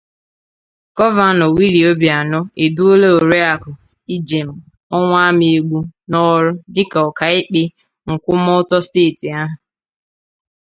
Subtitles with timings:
[0.95, 3.71] gọvanọ Willie Obianọ eduola oriakụ
[4.15, 4.49] Ijem
[4.95, 7.61] Ọnwụamaegbu n'ọrụ dịka ọkaikpe
[8.09, 9.53] mkwụmọtọ steeti ahụ